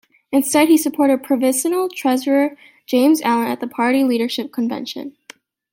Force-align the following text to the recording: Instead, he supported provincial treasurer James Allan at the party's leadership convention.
Instead, 0.31 0.67
he 0.69 0.77
supported 0.77 1.21
provincial 1.21 1.87
treasurer 1.87 2.57
James 2.87 3.21
Allan 3.21 3.45
at 3.51 3.59
the 3.59 3.67
party's 3.67 4.07
leadership 4.07 4.51
convention. 4.51 5.15